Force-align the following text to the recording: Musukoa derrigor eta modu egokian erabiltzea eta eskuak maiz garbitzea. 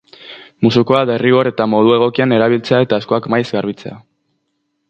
Musukoa 0.67 1.01
derrigor 1.09 1.51
eta 1.51 1.69
modu 1.75 1.93
egokian 1.97 2.35
erabiltzea 2.39 2.81
eta 2.87 2.99
eskuak 3.05 3.33
maiz 3.35 3.47
garbitzea. 3.59 3.99